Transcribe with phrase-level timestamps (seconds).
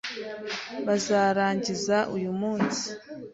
[0.85, 2.83] Bazarangiza uyu munsi.